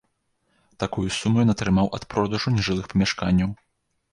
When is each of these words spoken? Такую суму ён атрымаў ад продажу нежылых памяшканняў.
Такую 0.83 1.03
суму 1.17 1.43
ён 1.45 1.51
атрымаў 1.55 1.87
ад 1.99 2.07
продажу 2.15 2.55
нежылых 2.57 2.85
памяшканняў. 2.95 3.57